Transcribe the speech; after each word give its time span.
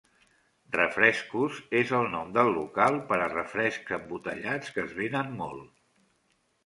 "Refrescos" 0.75 1.59
és 1.81 1.91
el 1.99 2.09
nom 2.15 2.31
del 2.37 2.49
local 2.55 2.97
per 3.11 3.19
a 3.25 3.29
refrescs 3.35 3.97
embotellats, 3.99 4.73
que 4.79 4.85
es 4.89 4.97
venen 5.03 5.31
molt. 5.43 5.69